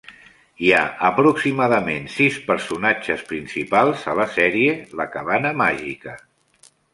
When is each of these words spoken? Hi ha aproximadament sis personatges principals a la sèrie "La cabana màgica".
Hi 0.67 0.69
ha 0.75 0.79
aproximadament 1.09 2.07
sis 2.13 2.39
personatges 2.47 3.21
principals 3.33 4.07
a 4.15 4.17
la 4.21 4.27
sèrie 4.39 4.73
"La 5.03 5.07
cabana 5.19 5.53
màgica". 5.63 6.17